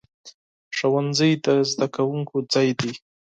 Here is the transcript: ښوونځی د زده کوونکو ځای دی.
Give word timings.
ښوونځی 0.77 1.31
د 1.45 1.47
زده 1.71 1.87
کوونکو 1.95 2.35
ځای 2.53 2.69
دی. 2.79 2.91